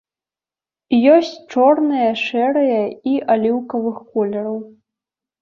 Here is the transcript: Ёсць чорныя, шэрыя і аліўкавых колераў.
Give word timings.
Ёсць 1.15 1.33
чорныя, 1.55 2.07
шэрыя 2.23 2.81
і 3.13 3.15
аліўкавых 3.35 4.01
колераў. 4.17 4.59